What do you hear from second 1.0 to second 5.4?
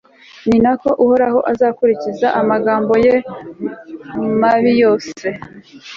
uhoraho azakurikiza amagambo ye mabi yose